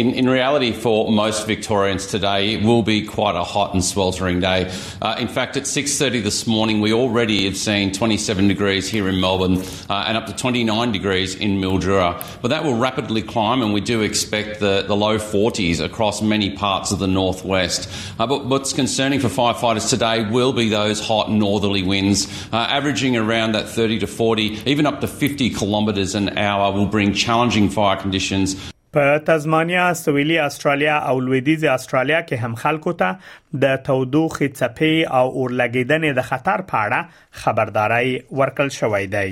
In, 0.00 0.10
in, 0.12 0.28
reality, 0.28 0.72
for 0.72 1.12
most 1.12 1.46
Victorians 1.46 2.08
today, 2.08 2.54
it 2.54 2.64
will 2.64 2.82
be 2.82 3.06
quite 3.06 3.36
a 3.36 3.44
hot 3.44 3.74
and 3.74 3.84
sweltering 3.84 4.40
day. 4.40 4.68
Uh, 5.00 5.14
in 5.20 5.28
fact, 5.28 5.56
at 5.56 5.62
6.30 5.62 6.20
this 6.24 6.48
morning, 6.48 6.80
we 6.80 6.92
already 6.92 7.44
have 7.44 7.56
seen 7.56 7.92
27 7.92 8.48
degrees 8.48 8.88
here 8.88 9.08
in 9.08 9.20
Melbourne 9.20 9.58
uh, 9.88 10.04
and 10.08 10.16
up 10.16 10.26
to 10.26 10.34
29 10.34 10.90
degrees 10.90 11.36
in 11.36 11.58
Mildura. 11.60 12.20
But 12.42 12.48
that 12.48 12.64
will 12.64 12.74
rapidly 12.76 13.22
climb 13.22 13.62
and 13.62 13.72
we 13.72 13.80
do 13.80 14.00
expect 14.00 14.58
the, 14.58 14.82
the 14.82 14.96
low 14.96 15.18
40s 15.18 15.78
across 15.78 16.20
many 16.20 16.56
parts 16.56 16.90
of 16.90 16.98
the 16.98 17.06
northwest. 17.06 17.88
Uh, 18.18 18.26
but 18.26 18.46
what's 18.46 18.72
concerning 18.72 19.20
for 19.20 19.28
firefighters 19.28 19.88
today 19.90 20.28
will 20.28 20.52
be 20.52 20.70
those 20.70 20.98
hot 20.98 21.30
northerly 21.30 21.84
winds, 21.84 22.26
uh, 22.52 22.56
averaging 22.56 23.16
around 23.16 23.52
that 23.52 23.68
30 23.68 24.00
to 24.00 24.08
40, 24.08 24.60
even 24.68 24.86
up 24.86 25.02
to 25.02 25.06
50 25.06 25.50
kilometres 25.50 26.16
an 26.16 26.36
hour 26.36 26.72
will 26.72 26.86
bring 26.88 27.12
challenging 27.14 27.70
fire 27.70 27.96
conditions 27.96 28.56
په 28.94 29.14
تزمانیا، 29.28 29.84
سویلي 29.98 30.34
استرالیا 30.40 30.96
او 31.12 31.20
لویدیز 31.28 31.62
استرالیا 31.70 32.18
کې 32.26 32.44
هم 32.44 32.52
خلکو 32.64 32.92
ته 33.00 33.16
د 33.64 33.72
تودوخې 33.88 34.48
څپې 34.58 35.08
او 35.20 35.24
اورلګیدنې 35.30 36.12
د 36.18 36.26
خطر 36.28 36.62
په 36.68 36.84
اړه 36.84 37.40
خبرداري 37.44 38.12
ورکړل 38.42 38.70
شوې 38.78 39.10
ده. 39.16 39.24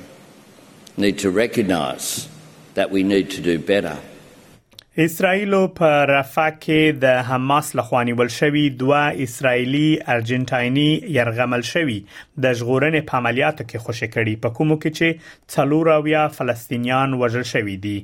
need 0.96 1.18
to 1.20 1.30
recognise 1.30 2.28
that 2.74 2.90
we 2.90 3.02
need 3.02 3.30
to 3.32 3.40
do 3.40 3.58
better. 3.58 3.98
اسرائیل 5.02 5.52
په 5.78 5.88
رفح 6.10 6.46
کې 6.54 6.94
د 7.02 7.18
حماس 7.26 7.68
لخواني 7.80 8.14
ول 8.20 8.30
شوی 8.36 8.62
دوه 8.78 9.02
اسرایلی 9.26 9.82
ارجنټایني 10.14 10.86
يرغمل 11.16 11.62
شوی 11.68 11.94
د 12.46 12.56
ژغورنې 12.60 13.06
په 13.10 13.20
عملیاتو 13.22 13.66
کې 13.68 13.84
خوشی 13.84 14.08
کړي 14.14 14.34
په 14.46 14.56
کومو 14.56 14.76
کې 14.84 15.00
چې 15.00 15.52
څلوراویا 15.54 16.22
فلسطینیان 16.38 17.14
وژل 17.20 17.44
شوی 17.52 17.76
دي 17.84 17.94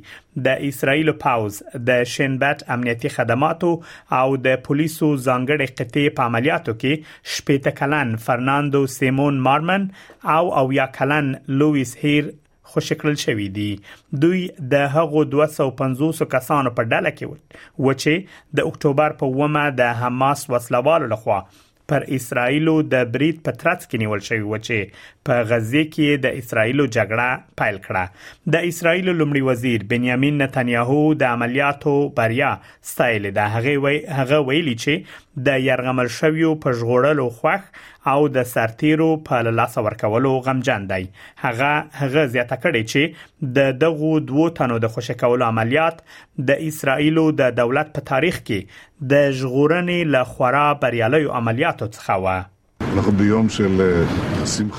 د 0.47 0.63
اسرایل 0.69 1.13
پاوز 1.27 1.59
د 1.91 2.07
شینبات 2.15 2.65
امنیتي 2.77 3.13
خدماتو 3.17 3.73
او 4.21 4.29
د 4.45 4.57
پولیسو 4.71 5.11
ځانګړي 5.17 5.75
قطې 5.75 6.17
په 6.21 6.29
عملیاتو 6.33 6.77
کې 6.85 7.11
شپېته 7.11 7.79
کلن 7.83 8.15
فرناندو 8.31 8.85
سیمون 9.01 9.45
مارمن 9.51 9.91
او 10.39 10.45
او 10.63 10.67
یا 10.81 10.89
کلن 11.03 11.35
لوئیس 11.65 11.97
هیر 12.07 12.33
خوشی 12.73 12.95
کړل 13.01 13.17
شوې 13.25 13.49
دي 13.59 13.69
دوی 14.25 14.41
د 14.77 14.87
هغو 14.97 15.25
250 15.35 16.31
کسانو 16.37 16.73
په 16.79 16.91
ډله 16.93 17.17
کې 17.19 17.85
و 17.85 17.99
چې 18.01 18.57
د 18.61 18.71
اکتوبر 18.73 19.19
په 19.23 19.37
ومه 19.43 19.67
د 19.83 19.95
حماس 20.03 20.49
وسلوالو 20.55 21.11
لخوا 21.15 21.39
پر 21.93 22.05
اسرایلو 22.17 22.75
د 22.93 23.03
بریټ 23.15 23.41
پترات 23.47 23.83
کې 23.83 24.03
نیول 24.03 24.23
شوی 24.29 24.39
و 24.45 24.59
چې 24.67 24.95
په 25.29 25.43
غزه 25.49 25.83
کې 25.89 26.23
د 26.27 26.39
اسرایلو 26.43 26.87
جګړه 26.87 27.57
پایل 27.63 27.81
کړه 27.89 28.55
د 28.55 28.65
اسرایلو 28.71 29.17
لمړي 29.19 29.43
وزیر 29.51 29.85
بنیامین 29.91 30.41
نتنیاهو 30.45 31.03
د 31.25 31.37
عملیاتو 31.39 31.95
بریا 32.21 32.55
ستایل 32.93 33.29
ده 33.41 33.51
هغه 33.59 33.77
وی 33.89 34.01
هغه 34.21 34.41
ویلي 34.49 34.77
چې 34.87 35.21
د 35.47 35.49
يرغمل 35.69 36.09
شویو 36.19 36.51
په 36.63 36.69
ژغورلو 36.79 37.27
خوښ 37.39 37.63
او 38.13 38.21
د 38.35 38.47
سرتیرو 38.55 39.09
په 39.27 39.35
لاس 39.59 39.75
ورکولو 39.87 40.31
غمجن 40.47 40.83
دی 40.93 41.03
هغه 41.45 41.73
هغه 42.01 42.23
زیاته 42.35 42.57
کړي 42.65 42.83
چې 42.91 43.03
د 43.57 43.77
دغو 43.83 44.13
دوو 44.31 44.47
تنو 44.59 44.79
د 44.85 44.95
خوشی 44.95 45.15
کولو 45.23 45.45
عملیات 45.51 46.03
د 46.49 46.65
اسرایلو 46.71 47.27
د 47.41 47.55
دولت 47.61 47.89
په 47.95 48.01
تاریخ 48.13 48.41
کې 48.47 48.61
د 49.13 49.31
ژغورنې 49.43 49.99
لخوا 50.17 50.67
بریالي 50.83 51.25
عملیاتو 51.41 51.87
څخه 51.97 52.15
و 52.25 52.27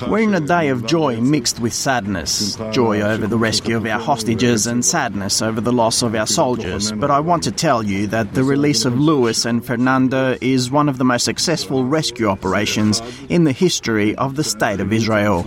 We're 0.07 0.19
in 0.19 0.35
a 0.35 0.39
day 0.39 0.67
of 0.69 0.85
joy 0.85 1.19
mixed 1.19 1.59
with 1.59 1.73
sadness. 1.73 2.55
Joy 2.71 3.01
over 3.01 3.27
the 3.27 3.37
rescue 3.37 3.75
of 3.75 3.85
our 3.85 3.99
hostages 3.99 4.67
and 4.67 4.85
sadness 4.85 5.41
over 5.41 5.59
the 5.59 5.73
loss 5.73 6.01
of 6.01 6.15
our 6.15 6.27
soldiers. 6.27 6.91
But 6.93 7.11
I 7.11 7.19
want 7.19 7.43
to 7.43 7.51
tell 7.51 7.83
you 7.83 8.07
that 8.07 8.33
the 8.33 8.43
release 8.43 8.85
of 8.85 8.97
Luis 8.97 9.43
and 9.43 9.65
Fernando 9.65 10.37
is 10.39 10.71
one 10.71 10.87
of 10.87 10.97
the 10.97 11.03
most 11.03 11.25
successful 11.25 11.83
rescue 11.85 12.27
operations 12.29 13.01
in 13.27 13.43
the 13.43 13.51
history 13.51 14.15
of 14.15 14.35
the 14.35 14.43
State 14.43 14.79
of 14.79 14.89
Israel. 14.99 15.41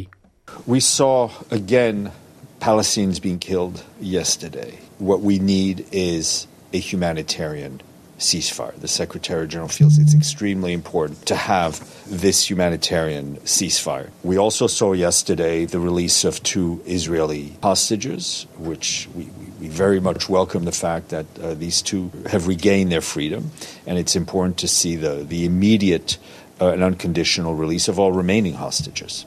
We 0.65 0.79
saw 0.79 1.31
again 1.51 2.11
Palestinians 2.61 3.21
being 3.21 3.39
killed 3.39 3.83
yesterday. 3.99 4.79
What 4.97 5.19
we 5.21 5.39
need 5.39 5.85
is 5.91 6.47
a 6.73 6.79
humanitarian 6.79 7.81
ceasefire. 8.17 8.73
The 8.79 8.88
Secretary 8.88 9.47
General 9.47 9.67
feels 9.67 9.97
it's 9.99 10.15
extremely 10.15 10.73
important 10.73 11.25
to 11.27 11.35
have 11.35 11.81
this 12.09 12.49
humanitarian 12.49 13.35
ceasefire. 13.38 14.09
We 14.23 14.38
also 14.39 14.67
saw 14.67 14.94
yesterday 14.94 15.65
the 15.65 15.79
release 15.79 16.23
of 16.23 16.41
two 16.44 16.81
Israeli 16.85 17.53
hostages, 17.61 18.47
which 18.57 19.07
we, 19.13 19.29
we 19.59 19.67
very 19.67 19.99
much 19.99 20.29
welcome 20.29 20.63
the 20.63 20.71
fact 20.71 21.09
that 21.09 21.25
uh, 21.41 21.53
these 21.53 21.81
two 21.83 22.09
have 22.25 22.47
regained 22.47 22.91
their 22.91 23.01
freedom. 23.01 23.51
And 23.85 23.99
it's 23.99 24.15
important 24.15 24.57
to 24.59 24.67
see 24.67 24.95
the, 24.95 25.23
the 25.25 25.45
immediate 25.45 26.17
uh, 26.59 26.69
and 26.69 26.81
unconditional 26.83 27.53
release 27.53 27.88
of 27.89 27.99
all 27.99 28.13
remaining 28.13 28.55
hostages. 28.55 29.25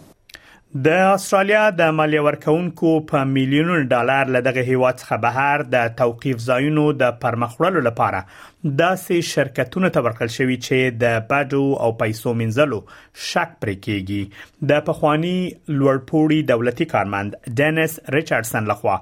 د 0.86 0.88
استرالیا 1.12 1.62
د 1.78 1.88
مالیه 2.00 2.20
ورکونکو 2.24 2.90
په 3.10 3.22
میلیونونو 3.36 3.88
ډالر 3.92 4.24
لدغه 4.34 4.62
هیواد 4.70 4.94
څخه 5.02 5.16
بهر 5.24 5.56
د 5.74 5.88
توقيف 6.00 6.36
ځایونو 6.48 6.84
د 7.02 7.10
پرمخړلو 7.22 7.80
لپاره 7.88 8.20
داسې 8.64 9.16
شرکتونو 9.26 9.88
ته 9.92 10.00
ورکړل 10.04 10.30
شوی 10.32 10.56
چې 10.62 10.94
د 11.02 11.14
باډو 11.28 11.60
او 11.84 11.92
پیسو 12.00 12.32
منځلو 12.40 12.80
شک 13.26 13.52
پرې 13.60 13.76
کیږي 13.86 14.66
د 14.72 14.82
پخوانی 14.88 15.30
لوړپوړی 15.68 16.40
دولتي 16.50 16.86
کارمند 16.90 17.38
ډینس 17.60 17.94
ریچارډسن 18.16 18.66
لخوا 18.72 18.96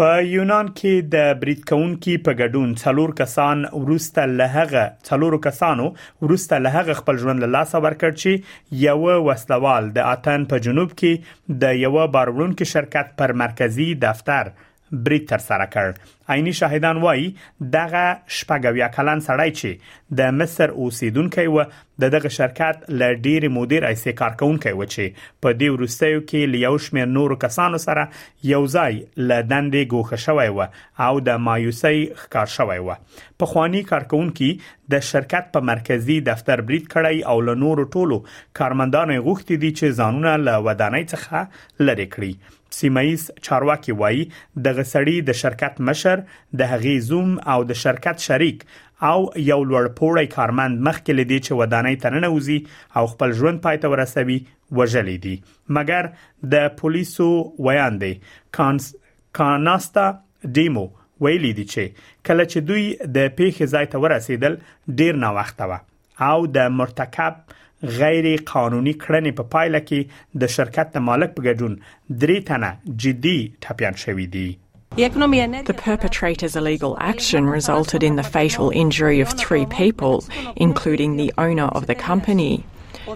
په 0.00 0.08
یونان 0.32 0.68
کې 0.72 1.08
د 1.14 1.32
بریټ 1.40 1.62
کون 1.70 1.90
کې 1.94 2.22
په 2.26 2.32
ګډون 2.40 2.70
څلور 2.82 3.10
کسان 3.20 3.64
ورسته 3.72 4.22
لهغه 4.40 4.84
څلور 5.08 5.36
کسانو 5.46 5.88
ورسته 6.22 6.60
لهغه 6.66 6.96
خپل 7.00 7.20
ژوند 7.24 7.44
له 7.44 7.50
لاس 7.56 7.74
ورکړ 7.78 8.14
چې 8.22 8.88
یو 8.88 9.22
وسلوال 9.28 9.90
د 9.98 10.08
اتن 10.14 10.48
په 10.52 10.66
جنوب 10.66 10.96
کې 11.02 11.58
د 11.64 11.80
یو 11.84 12.06
بارولونکو 12.16 12.70
شرکت 12.72 13.14
پر 13.22 13.36
مرکزی 13.44 13.88
دفتر 14.06 14.52
برید 14.92 15.28
تر 15.28 15.38
سره 15.38 15.66
کړ 15.74 15.92
عیني 16.32 16.52
شاهدان 16.58 16.96
وایي 17.04 17.28
دغه 17.76 18.02
شپږویا 18.38 18.88
کلن 18.96 19.22
سړی 19.26 19.54
چې 19.60 20.20
د 20.20 20.34
مصر 20.40 20.74
اوسیدونکو 20.84 21.44
و 21.54 21.64
د 22.04 22.12
دغه 22.16 22.32
شرکت 22.36 22.84
ل 23.02 23.16
ډیر 23.28 23.46
مدیر 23.56 23.86
ایسي 23.88 24.12
کارکونکو 24.20 24.72
و 24.76 24.84
چې 24.84 25.18
په 25.18 25.56
دې 25.62 25.76
وروستیو 25.76 26.20
کې 26.20 26.52
لیو 26.54 26.74
شمیر 26.88 27.08
نور 27.16 27.34
کسانو 27.46 27.80
سره 27.86 28.06
یو 28.52 28.60
ځای 28.74 29.00
ل 29.30 29.50
دندې 29.50 29.90
ګوښه 29.94 30.24
شوی 30.28 30.48
و 30.60 31.08
او 31.08 31.26
د 31.30 31.42
مایوسۍ 31.48 32.06
ښکار 32.22 32.52
شوی 32.56 32.78
و 32.86 32.96
په 33.44 33.52
خواني 33.54 33.82
کارکونکو 33.92 34.50
د 34.96 35.04
شرکت 35.12 35.50
په 35.56 35.68
مرکزی 35.72 36.18
دفتر 36.32 36.60
برید 36.72 36.88
کړی 36.88 37.28
او 37.34 37.40
ل 37.50 37.60
نور 37.66 37.84
ټولو 37.96 38.22
کارمندانو 38.62 39.20
غوښتي 39.28 39.62
دي 39.66 39.72
چې 39.78 40.02
ځانونه 40.02 40.36
ل 40.48 40.66
ودانۍ 40.70 41.14
څخه 41.14 41.88
لری 41.90 42.08
کړي 42.16 42.60
سیمایز 42.72 43.30
چارواکي 43.42 43.92
وایي 44.02 44.22
دغه 44.64 44.84
سړی 44.92 45.16
د 45.28 45.38
شرکت 45.42 45.74
مشر 45.90 46.16
د 46.24 46.60
هغې 46.72 46.94
زوم 47.10 47.30
او 47.54 47.58
د 47.72 47.78
شرکت 47.82 48.16
شریک 48.28 48.58
او 49.10 49.18
یو 49.50 49.60
لوړ 49.70 49.84
پوړی 50.00 50.26
کارمند 50.36 50.74
مخکې 50.88 51.12
لدی 51.20 51.38
چې 51.46 51.60
ودانۍ 51.60 51.94
تننه 52.06 52.30
وزي 52.36 52.58
او 53.00 53.04
خپل 53.14 53.36
ژوند 53.40 53.62
پای 53.68 53.78
ته 53.84 53.92
ورسوي 53.94 54.38
وژلې 54.80 55.22
دي 55.24 55.34
مګر 55.78 56.10
د 56.56 56.68
پولیسو 56.82 57.28
ویاندې 57.36 58.36
کانس 58.58 58.90
کاناستا 59.40 60.06
دیمو 60.60 60.84
ویلي 61.26 61.52
دي 61.60 61.64
چې 61.72 62.22
کله 62.28 62.50
چې 62.52 62.68
دوی 62.70 62.86
د 63.16 63.34
پیښې 63.40 63.74
ځای 63.74 63.90
ته 63.94 64.04
ورسېدل 64.04 65.02
ډیر 65.02 65.20
ناوخته 65.26 65.68
و 65.70 65.78
او 66.28 66.46
د 66.58 66.72
مرتکب 66.82 67.42
غیر 68.00 68.24
قانوني 68.52 68.92
کړنې 69.02 69.32
په 69.38 69.44
پایله 69.52 69.80
کې 69.88 70.00
د 70.40 70.48
شرکت 70.56 70.86
د 70.94 71.04
مالک 71.08 71.30
په 71.36 71.40
ګډون 71.46 71.72
درې 72.24 72.36
تنه 72.48 72.70
جدي 73.02 73.38
ټپيان 73.62 73.94
شوې 74.04 74.26
دي 74.36 74.48
The 75.72 75.76
perpetrator's 75.90 76.54
illegal 76.60 76.94
action 77.12 77.46
resulted 77.58 78.02
in 78.08 78.16
the 78.16 78.28
fatal 78.36 78.66
injury 78.82 79.20
of 79.22 79.30
three 79.42 79.64
people, 79.80 80.16
including 80.66 81.16
the 81.22 81.32
owner 81.46 81.68
of 81.80 81.86
the 81.90 81.94
company. 81.94 82.52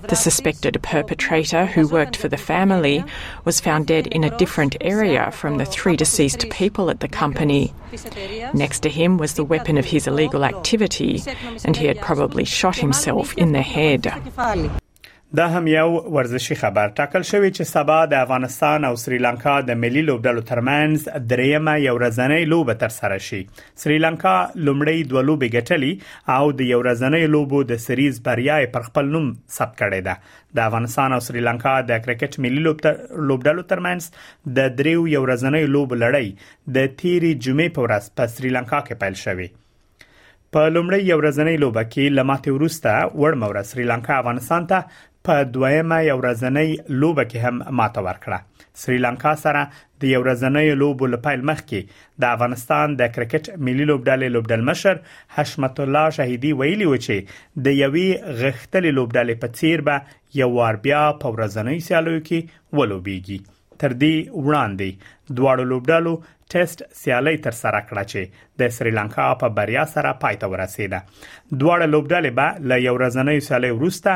The 0.09 0.17
suspected 0.17 0.83
perpetrator, 0.83 1.65
who 1.65 1.87
worked 1.87 2.17
for 2.17 2.27
the 2.29 2.37
family, 2.37 3.05
was 3.45 3.61
found 3.61 3.87
dead 3.87 4.09
in 4.09 4.25
a 4.25 4.37
different 4.37 4.75
area 4.81 5.31
from 5.31 5.59
the 5.59 5.65
three 5.65 5.97
deceased 5.97 6.45
people 6.51 6.91
at 6.91 6.99
the 6.99 7.07
company. 7.09 7.73
Next 8.53 8.81
to 8.81 8.89
him 8.91 9.17
was 9.17 9.35
the 9.35 9.45
weapon 9.45 9.79
of 9.79 9.85
his 9.85 10.09
illegal 10.09 10.45
activity, 10.45 11.23
and 11.65 11.77
he 11.77 11.87
had 11.87 12.01
probably 12.01 12.45
shot 12.45 12.77
himself 12.77 13.33
in 13.35 13.53
the 13.53 13.63
head. 13.63 14.13
دا 15.37 15.49
هم 15.49 15.67
یو 15.69 15.89
ورزشي 15.89 16.55
خبر 16.61 16.93
ټاکل 16.99 17.25
شوی 17.31 17.49
چې 17.55 17.71
سبا 17.71 17.95
د 18.11 18.21
افغانستان 18.27 18.85
او 18.89 18.91
سریلانکا 19.01 19.55
د 19.71 19.77
ملي 19.81 20.03
لوبډلو 20.11 20.43
ترمنځ 20.51 21.19
دریمه 21.33 21.73
یو 21.81 21.95
ورځنۍ 21.97 22.47
لوب 22.53 22.71
تر 22.83 22.93
سره 22.95 23.17
شي 23.25 23.41
سریلانکا 23.83 24.33
لومړی 24.69 25.11
دوه 25.11 25.23
لوبې 25.31 25.59
ګټلې 25.59 26.37
او 26.37 26.55
د 26.61 26.71
یو 26.71 26.79
ورځنۍ 26.85 27.29
لوبو 27.35 27.61
د 27.73 27.81
سریز 27.87 28.21
بریا 28.31 28.57
پر 28.77 28.87
خپل 28.87 29.13
نوم 29.17 29.27
ثبت 29.57 29.77
کړی 29.81 30.07
ده 30.09 30.55
د 30.61 30.65
افغانستان 30.71 31.17
او 31.17 31.19
سریلانکا 31.29 31.75
د 31.91 32.01
کرکټ 32.07 32.45
ملي 32.47 32.63
لوبډلو 32.69 33.65
ترمنځ 33.75 34.57
د 34.61 34.71
دریو 34.81 35.03
یو 35.17 35.25
ورځنۍ 35.27 35.73
لوب 35.77 35.93
لړۍ 36.05 36.79
د 36.79 36.93
تیری 37.05 37.35
جمعې 37.35 37.75
په 37.81 37.89
ورځ 37.89 38.17
په 38.23 38.35
سریلانکا 38.39 38.81
کې 38.87 39.05
پیل 39.05 39.23
شوه 39.25 40.55
په 40.57 40.73
لومړی 40.79 41.13
یو 41.13 41.21
ورځنۍ 41.21 41.63
لوبه 41.67 41.85
کې 41.91 42.17
لماتې 42.21 42.57
ورسته 42.57 43.13
وړمور 43.25 43.71
سریلانکا 43.75 44.23
افغانستان 44.25 44.73
ته 44.75 44.81
په 45.27 45.45
دویمه 45.55 45.97
یورزنۍ 46.11 46.69
لوبه 47.03 47.23
کې 47.31 47.39
هم 47.47 47.57
ماته 47.79 48.03
ورکړه 48.09 48.37
سریلانکا 48.83 49.33
سره 49.45 49.63
د 50.05 50.11
یورزنۍ 50.13 50.77
لوبو 50.83 51.09
لپاره 51.15 51.49
مخکې 51.51 52.07
د 52.25 52.29
افغانستان 52.37 52.95
د 53.01 53.09
کرکټ 53.17 53.51
ملي 53.71 53.87
لوبډلې 53.91 54.37
لوبډلمشر 54.37 55.03
حشمت 55.39 55.83
الله 55.87 56.15
شهیدی 56.21 56.53
ویلي 56.63 56.89
و 56.93 57.01
چې 57.07 57.65
د 57.67 57.79
یوې 57.81 58.39
غختلې 58.43 58.95
لوبډلې 59.01 59.41
په 59.43 59.53
څیر 59.59 59.85
به 59.91 60.43
یو 60.45 60.51
ور 60.63 60.81
بیا 60.89 61.03
په 61.25 61.37
ورزنۍ 61.39 61.79
سیالیو 61.91 62.27
کې 62.31 62.41
ولوبېږي 62.79 63.43
تر 63.81 63.93
دې 64.03 64.15
وړاندې 64.47 64.89
دواړو 65.39 65.65
لوبډالو 65.73 66.15
ټیسټ 66.53 66.79
سیالي 67.03 67.37
تر 67.47 67.55
سره 67.63 67.79
کړه 67.89 68.05
چې 68.13 68.23
د 68.63 68.73
سریلانکا 68.79 69.27
په 69.43 69.47
بریا 69.59 69.85
سره 69.97 70.15
پایته 70.25 70.47
ورسیده 70.55 70.99
دواړو 71.61 71.87
لوبډالې 71.95 72.31
به 72.39 72.47
ل 72.71 72.87
یو 72.87 72.95
ورځنۍ 72.99 73.39
سیالي 73.51 73.71
وروسته 73.77 74.13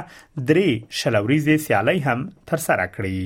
درې 0.52 0.68
شلوريزي 1.02 1.56
سیالي 1.68 1.98
هم 2.08 2.18
تر 2.52 2.58
سره 2.68 2.84
کړي 2.98 3.16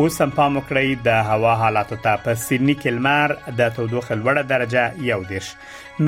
اوس 0.00 0.16
هم 0.22 0.30
پام 0.36 0.56
وکړئ 0.58 0.88
د 1.04 1.20
هوا 1.26 1.52
حالاتو 1.60 1.96
ته 2.06 2.18
په 2.24 2.38
سیدنی 2.40 2.72
کې 2.78 2.90
لمر 2.96 3.32
د 3.60 3.70
تودوخې 3.76 4.16
لوړه 4.22 4.42
درجه 4.48 4.82
یو 5.10 5.20
دیش 5.28 5.46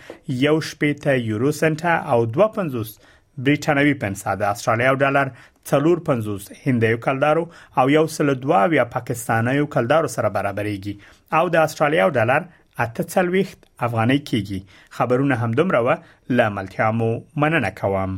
یو 0.45 0.53
شپېته 0.69 1.13
یورو 1.25 1.51
سنت 1.57 1.83
او 2.13 2.17
2.50 2.37 2.95
برېټانوي 3.43 3.93
پنسه 4.05 4.33
د 4.41 4.47
استرالیا 4.55 4.87
یو 4.91 4.97
ډالر 5.03 5.31
450 5.73 6.49
هندیو 6.63 6.97
کلدارو 7.05 7.43
او 7.81 7.85
یو 7.95 8.05
سل 8.17 8.33
دوا 8.47 8.61
یا 8.79 8.85
پاکستانیو 8.97 9.69
کلدارو 9.77 10.11
سره 10.15 10.33
برابرېږي 10.37 11.41
او 11.41 11.47
د 11.57 11.67
استرالیا 11.69 12.03
یو 12.05 12.15
ډالر 12.19 12.47
اته 12.85 13.07
څلويخت 13.15 13.71
افغاني 13.89 14.17
کیږي 14.31 14.97
خبرونه 15.01 15.41
همدومره 15.43 15.83
و 15.89 16.37
لاملتیا 16.41 16.89
مو 17.01 17.11
مننه 17.45 17.71
کوم 17.81 18.17